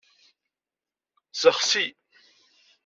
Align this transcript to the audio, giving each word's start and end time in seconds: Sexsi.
Sexsi. 1.41 1.85